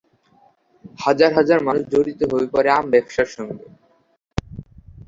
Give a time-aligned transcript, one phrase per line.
[0.99, 3.65] হাজার হাজার মানুষ জড়িত হয়ে পড়ে আম ব্যবসার সঙ্গে।